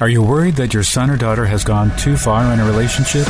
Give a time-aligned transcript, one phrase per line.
[0.00, 3.28] Are you worried that your son or daughter has gone too far in a relationship?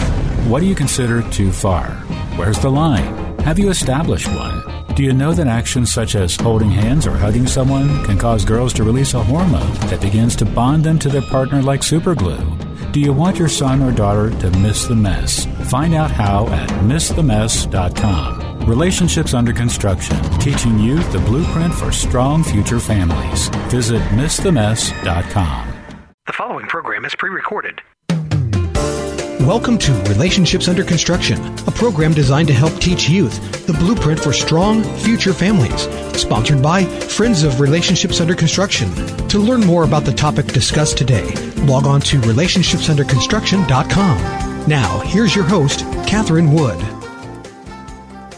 [0.48, 1.90] What do you consider too far?
[2.36, 3.38] Where's the line?
[3.40, 4.62] Have you established one?
[4.94, 8.72] Do you know that actions such as holding hands or hugging someone can cause girls
[8.74, 12.92] to release a hormone that begins to bond them to their partner like superglue?
[12.92, 15.44] Do you want your son or daughter to miss the mess?
[15.68, 18.60] Find out how at missthemess.com.
[18.66, 23.48] Relationships under construction, teaching youth the blueprint for strong future families.
[23.68, 25.73] Visit missthemess.com.
[26.54, 27.80] The following program is pre recorded.
[29.44, 34.32] Welcome to Relationships Under Construction, a program designed to help teach youth the blueprint for
[34.32, 35.88] strong future families.
[36.16, 38.88] Sponsored by Friends of Relationships Under Construction.
[39.30, 41.28] To learn more about the topic discussed today,
[41.64, 44.68] log on to relationshipsunderconstruction.com.
[44.68, 46.80] Now, here's your host, Catherine Wood.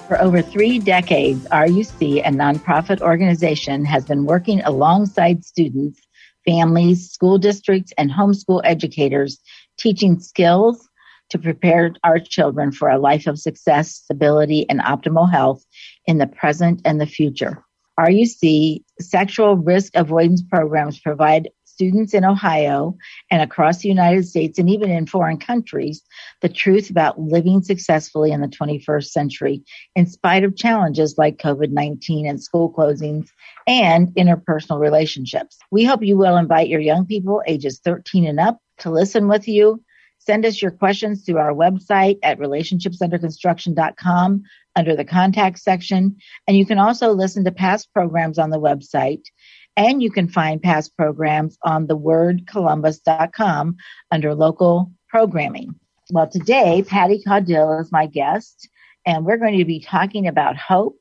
[0.08, 6.05] For over three decades, RUC, a nonprofit organization, has been working alongside students
[6.46, 9.38] families, school districts, and homeschool educators
[9.78, 10.88] teaching skills
[11.30, 15.64] to prepare our children for a life of success, stability, and optimal health
[16.06, 17.64] in the present and the future.
[17.98, 22.96] RUC sexual risk avoidance programs provide students in Ohio
[23.30, 26.00] and across the United States and even in foreign countries
[26.40, 29.62] the truth about living successfully in the 21st century
[29.94, 33.28] in spite of challenges like COVID 19 and school closings
[33.66, 35.58] and interpersonal relationships.
[35.70, 39.46] We hope you will invite your young people ages 13 and up to listen with
[39.46, 39.82] you.
[40.18, 44.42] Send us your questions through our website at relationshipsunderconstruction.com
[44.76, 46.16] under the contact section.
[46.48, 49.24] And you can also listen to past programs on the website.
[49.76, 53.76] And you can find past programs on thewordcolumbus.com
[54.10, 55.74] under local programming.
[56.10, 58.68] Well, today, Patty Caudill is my guest,
[59.04, 60.98] and we're going to be talking about hope.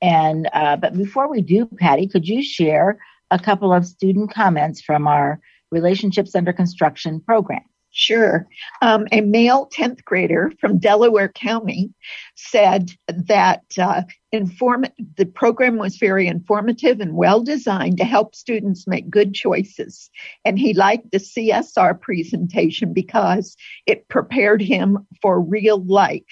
[0.00, 2.98] And uh, but before we do, Patty, could you share
[3.30, 7.62] a couple of student comments from our Relationships Under Construction program?
[7.96, 8.48] Sure.
[8.82, 11.94] Um, a male 10th grader from Delaware County
[12.34, 18.88] said that uh, inform- the program was very informative and well designed to help students
[18.88, 20.10] make good choices.
[20.44, 23.56] And he liked the CSR presentation because
[23.86, 26.22] it prepared him for real life.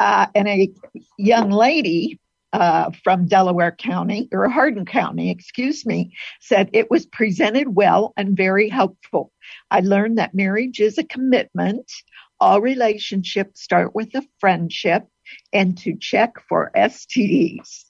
[0.00, 0.68] Uh, and a
[1.16, 2.18] young lady
[2.54, 8.36] uh, from Delaware County or Hardin County, excuse me, said it was presented well and
[8.36, 9.32] very helpful.
[9.72, 11.90] I learned that marriage is a commitment.
[12.38, 15.08] All relationships start with a friendship
[15.52, 17.86] and to check for STDs.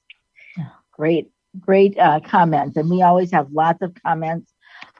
[0.92, 1.28] Great,
[1.60, 2.78] great uh, comments.
[2.78, 4.50] And we always have lots of comments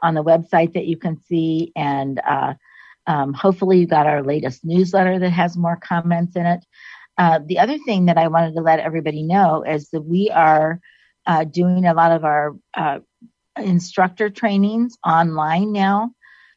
[0.03, 1.73] on the website that you can see.
[1.75, 2.53] And uh,
[3.07, 6.67] um, hopefully, you got our latest newsletter that has more comments in it.
[7.17, 10.81] Uh, the other thing that I wanted to let everybody know is that we are
[11.27, 12.99] uh, doing a lot of our uh,
[13.57, 16.11] instructor trainings online now.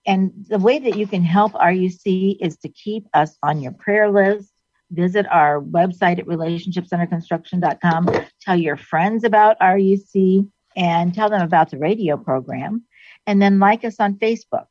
[0.09, 4.09] And the way that you can help RUC is to keep us on your prayer
[4.09, 4.51] list.
[4.89, 8.09] Visit our website at relationshipsunderconstruction.com.
[8.41, 12.85] Tell your friends about RUC and tell them about the radio program.
[13.27, 14.65] And then like us on Facebook.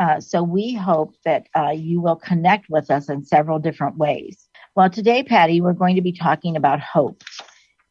[0.00, 4.48] Uh, so we hope that uh, you will connect with us in several different ways.
[4.74, 7.22] Well, today, Patty, we're going to be talking about hope.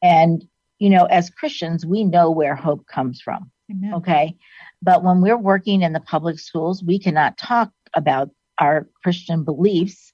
[0.03, 0.45] And,
[0.77, 3.49] you know, as Christians, we know where hope comes from.
[3.71, 3.93] Amen.
[3.93, 4.35] Okay.
[4.81, 8.29] But when we're working in the public schools, we cannot talk about
[8.59, 10.13] our Christian beliefs,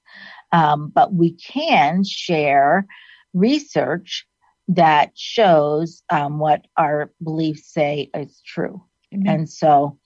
[0.52, 2.86] um, but we can share
[3.34, 4.26] research
[4.68, 8.82] that shows um, what our beliefs say is true.
[9.14, 9.28] Mm-hmm.
[9.28, 9.98] And so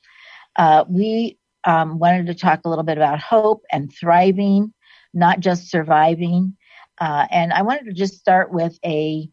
[0.57, 4.73] uh, we um, wanted to talk a little bit about hope and thriving,
[5.13, 6.57] not just surviving.
[7.01, 9.29] Uh, and I wanted to just start with a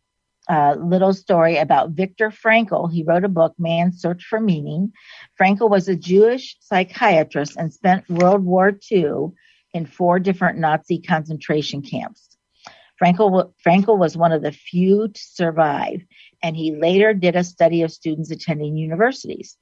[0.49, 2.91] uh, little story about Viktor Frankl.
[2.91, 4.91] He wrote a book, Man's Search for Meaning.
[5.39, 9.27] Frankl was a Jewish psychiatrist and spent World War II
[9.73, 12.35] in four different Nazi concentration camps.
[13.01, 16.01] Frankl, Frankl was one of the few to survive,
[16.43, 19.55] and he later did a study of students attending universities.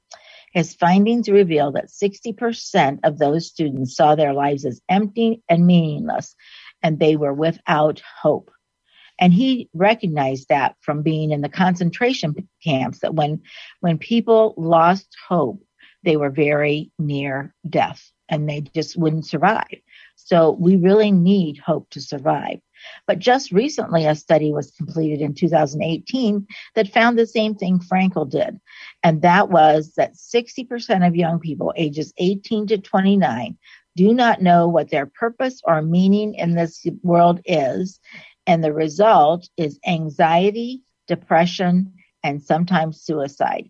[0.54, 6.36] His findings reveal that 60% of those students saw their lives as empty and meaningless,
[6.82, 8.50] and they were without hope.
[9.20, 13.42] And he recognized that from being in the concentration camps that when,
[13.82, 15.62] when people lost hope,
[16.04, 19.82] they were very near death and they just wouldn't survive.
[20.16, 22.60] So we really need hope to survive.
[23.08, 28.30] But just recently, a study was completed in 2018 that found the same thing Frankl
[28.30, 28.60] did.
[29.04, 33.58] And that was that 60% of young people ages 18 to 29
[33.96, 38.00] do not know what their purpose or meaning in this world is.
[38.48, 43.70] And the result is anxiety, depression, and sometimes suicide.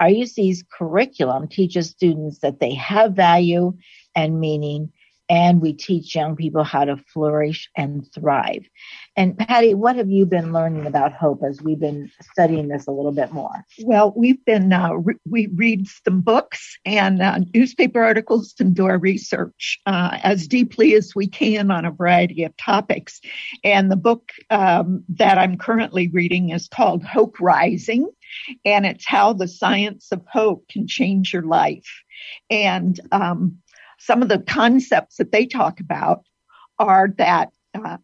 [0.00, 3.74] RUC's curriculum teaches students that they have value
[4.16, 4.92] and meaning
[5.28, 8.68] and we teach young people how to flourish and thrive.
[9.16, 12.90] And Patty, what have you been learning about hope as we've been studying this a
[12.90, 13.64] little bit more?
[13.82, 18.86] Well, we've been uh, re- we read some books and uh, newspaper articles and do
[18.86, 23.20] our research uh, as deeply as we can on a variety of topics.
[23.62, 28.10] And the book um, that I'm currently reading is called Hope Rising,
[28.64, 32.02] and it's how the science of hope can change your life.
[32.50, 33.58] And um,
[33.98, 36.24] some of the concepts that they talk about
[36.78, 37.98] are that uh,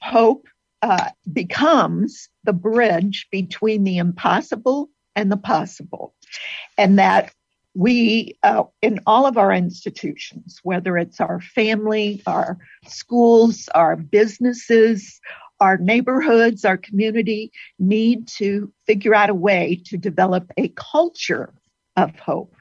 [0.00, 0.46] hope
[0.82, 6.14] uh, becomes the bridge between the impossible and the possible,
[6.76, 7.32] and that
[7.74, 15.20] we, uh, in all of our institutions, whether it's our family, our schools, our businesses,
[15.60, 21.52] our neighborhoods, our community, need to figure out a way to develop a culture
[21.96, 22.54] of hope.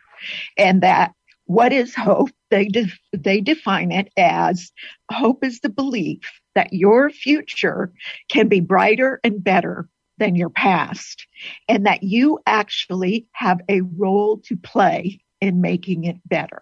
[0.58, 1.14] And that
[1.46, 2.32] what is hope?
[2.54, 4.72] They, de- they define it as
[5.12, 6.20] hope is the belief
[6.54, 7.92] that your future
[8.30, 9.90] can be brighter and better
[10.20, 11.26] than your past
[11.68, 16.62] and that you actually have a role to play in making it better.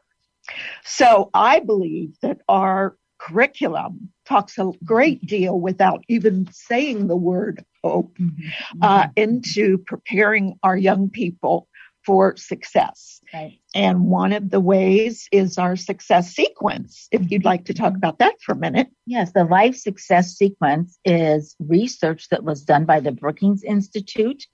[0.85, 7.65] So I believe that our curriculum talks a great deal without even saying the word
[7.83, 8.79] hope mm-hmm.
[8.81, 11.67] uh, into preparing our young people
[12.05, 13.21] for success.
[13.33, 13.59] Right.
[13.75, 17.07] And one of the ways is our success sequence.
[17.11, 18.87] If you'd like to talk about that for a minute.
[19.05, 24.45] Yes, the life success sequence is research that was done by the Brookings Institute.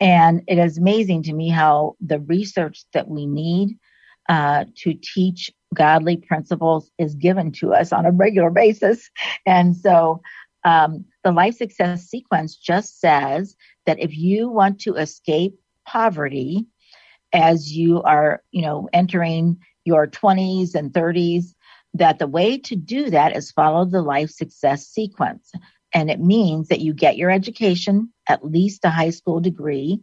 [0.00, 3.78] And it is amazing to me how the research that we need
[4.28, 9.10] uh, to teach godly principles is given to us on a regular basis.
[9.44, 10.20] And so
[10.64, 13.56] um, the life success sequence just says
[13.86, 15.54] that if you want to escape
[15.86, 16.66] poverty,
[17.36, 21.54] as you are, you know, entering your 20s and 30s,
[21.92, 25.52] that the way to do that is follow the life success sequence.
[25.92, 30.00] And it means that you get your education, at least a high school degree,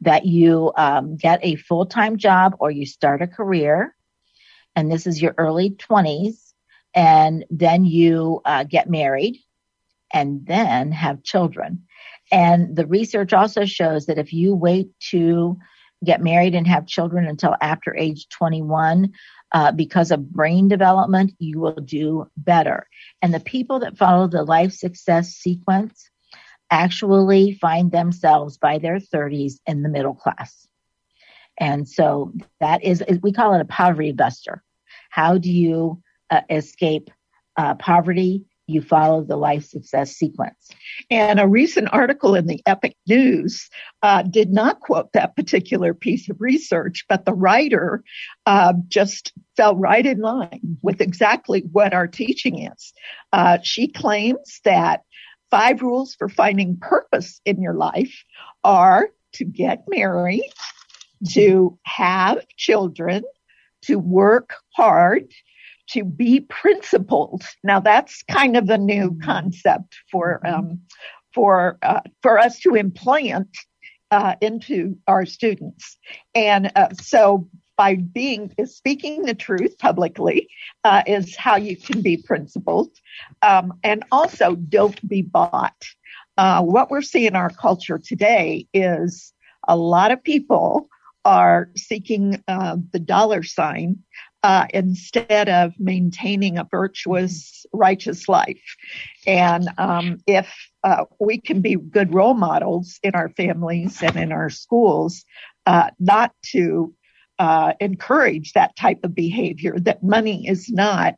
[0.00, 3.94] that you um, get a full time job or you start a career.
[4.74, 6.52] And this is your early 20s.
[6.92, 9.38] And then you uh, get married
[10.12, 11.84] and then have children.
[12.32, 15.56] And the research also shows that if you wait to
[16.04, 19.12] get married and have children until after age 21
[19.52, 22.86] uh, because of brain development, you will do better.
[23.22, 26.10] And the people that follow the life success sequence
[26.70, 30.66] actually find themselves by their 30s in the middle class.
[31.58, 34.62] And so that is, we call it a poverty buster.
[35.10, 37.10] How do you uh, escape
[37.56, 40.70] uh, poverty you follow the life success sequence.
[41.10, 43.68] And a recent article in the Epic News
[44.02, 48.02] uh, did not quote that particular piece of research, but the writer
[48.46, 52.92] uh, just fell right in line with exactly what our teaching is.
[53.32, 55.02] Uh, she claims that
[55.50, 58.24] five rules for finding purpose in your life
[58.64, 60.50] are to get married,
[61.32, 63.22] to have children,
[63.82, 65.30] to work hard,
[65.90, 67.42] to be principled.
[67.62, 69.22] Now that's kind of a new mm-hmm.
[69.22, 70.54] concept for mm-hmm.
[70.54, 70.80] um,
[71.34, 73.48] for uh, for us to implant
[74.10, 75.98] uh, into our students,
[76.34, 80.48] and uh, so by being speaking the truth publicly
[80.84, 82.90] uh, is how you can be principled,
[83.42, 85.84] um, and also don't be bought.
[86.36, 89.32] Uh, what we're seeing in our culture today is
[89.68, 90.88] a lot of people
[91.24, 93.98] are seeking uh, the dollar sign
[94.44, 98.76] uh, instead of maintaining a virtuous, righteous life.
[99.26, 104.32] And um, if uh, we can be good role models in our families and in
[104.32, 105.24] our schools,
[105.64, 106.92] uh, not to
[107.38, 111.14] uh, encourage that type of behavior, that money is not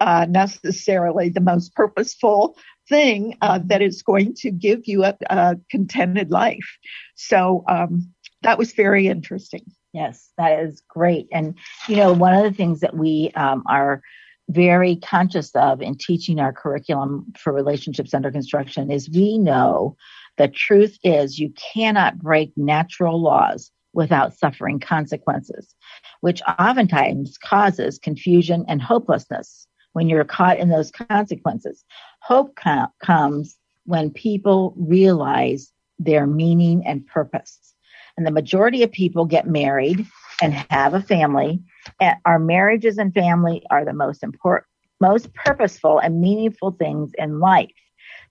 [0.00, 2.56] uh, necessarily the most purposeful
[2.88, 6.76] thing uh, that is going to give you a, a contented life.
[7.14, 8.12] So um,
[8.42, 9.64] that was very interesting.
[9.94, 11.28] Yes, that is great.
[11.32, 11.54] And,
[11.88, 14.02] you know, one of the things that we um, are
[14.50, 19.96] very conscious of in teaching our curriculum for relationships under construction is we know
[20.36, 25.76] the truth is you cannot break natural laws without suffering consequences,
[26.20, 31.84] which oftentimes causes confusion and hopelessness when you're caught in those consequences.
[32.20, 37.73] Hope com- comes when people realize their meaning and purpose.
[38.16, 40.06] And the majority of people get married
[40.40, 41.60] and have a family.
[42.00, 44.66] And our marriages and family are the most important,
[45.00, 47.70] most purposeful and meaningful things in life.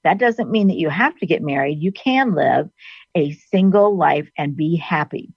[0.03, 1.81] That doesn't mean that you have to get married.
[1.81, 2.69] You can live
[3.15, 5.33] a single life and be happy,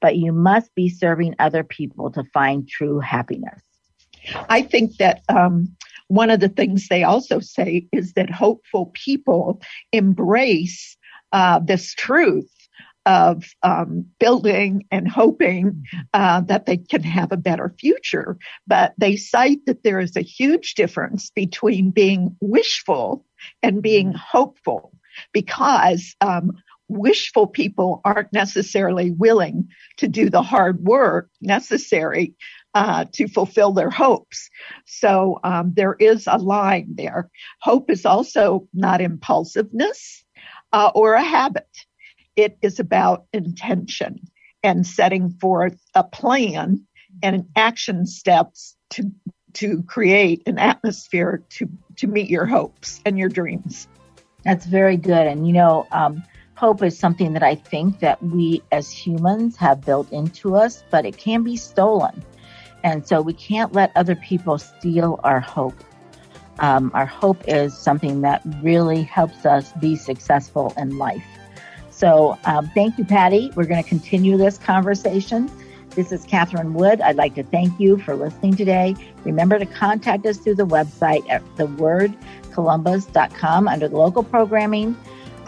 [0.00, 3.62] but you must be serving other people to find true happiness.
[4.48, 5.76] I think that um,
[6.08, 9.60] one of the things they also say is that hopeful people
[9.92, 10.96] embrace
[11.32, 12.50] uh, this truth
[13.06, 15.84] of um, building and hoping
[16.14, 18.38] uh, that they can have a better future.
[18.66, 23.24] But they cite that there is a huge difference between being wishful
[23.62, 24.92] and being hopeful
[25.32, 26.52] because um,
[26.88, 29.68] wishful people aren't necessarily willing
[29.98, 32.34] to do the hard work necessary
[32.74, 34.50] uh, to fulfill their hopes.
[34.86, 37.30] So um, there is a line there.
[37.60, 40.24] Hope is also not impulsiveness
[40.72, 41.68] uh, or a habit.
[42.36, 44.28] It is about intention
[44.62, 46.84] and setting forth a plan
[47.22, 49.10] and action steps to
[49.54, 53.86] to create an atmosphere to to meet your hopes and your dreams.
[54.44, 55.26] That's very good.
[55.26, 56.22] And you know, um,
[56.56, 61.06] hope is something that I think that we as humans have built into us, but
[61.06, 62.24] it can be stolen.
[62.82, 65.82] And so we can't let other people steal our hope.
[66.58, 71.24] Um, our hope is something that really helps us be successful in life.
[72.04, 73.50] So um, thank you, Patty.
[73.56, 75.50] We're going to continue this conversation.
[75.94, 77.00] This is Catherine Wood.
[77.00, 78.94] I'd like to thank you for listening today.
[79.24, 84.94] Remember to contact us through the website at thewordcolumbus.com under the local programming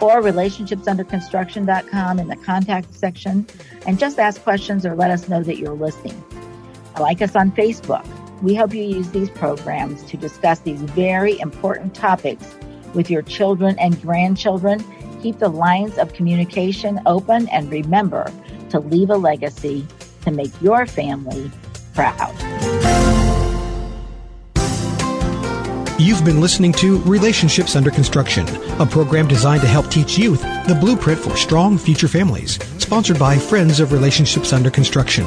[0.01, 3.45] or relationshipsunderconstruction.com in the contact section
[3.85, 6.23] and just ask questions or let us know that you're listening.
[6.99, 8.03] Like us on Facebook.
[8.41, 12.55] We hope you use these programs to discuss these very important topics
[12.95, 14.83] with your children and grandchildren.
[15.21, 18.31] Keep the lines of communication open and remember
[18.69, 19.85] to leave a legacy
[20.21, 21.51] to make your family
[21.93, 22.33] proud.
[25.99, 28.47] You've been listening to Relationships Under Construction,
[28.79, 33.39] a program designed to help teach youth the blueprint for strong future families, sponsored by
[33.39, 35.25] Friends of Relationships Under Construction.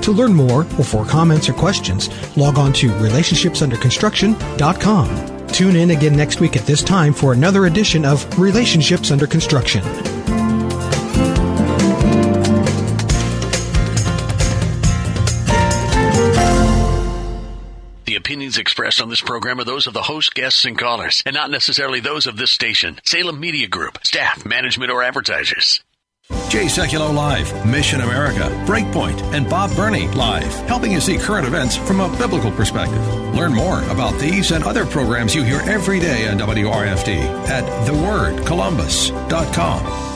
[0.00, 5.35] To learn more or for comments or questions, log on to relationshipsunderconstruction.com.
[5.52, 9.82] Tune in again next week at this time for another edition of Relationships Under Construction.
[18.04, 21.34] The opinions expressed on this program are those of the host, guests, and callers, and
[21.34, 25.82] not necessarily those of this station, Salem Media Group, staff, management, or advertisers.
[26.48, 31.76] Jay Sekulow Live, Mission America, Breakpoint, and Bob Burney Live, helping you see current events
[31.76, 33.06] from a biblical perspective.
[33.34, 37.18] Learn more about these and other programs you hear every day on WRFD
[37.48, 40.15] at thewordcolumbus.com.